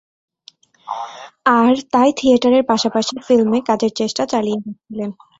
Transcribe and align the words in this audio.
আর 1.57 1.73
তাই 1.93 2.09
থিয়েটারের 2.17 2.63
পাশাপাশি 2.71 3.13
ফিল্মে 3.25 3.59
কাজের 3.69 3.91
চেষ্টা 3.99 4.23
চালিয়ে 4.33 4.59
যাচ্ছিলেন। 4.63 5.09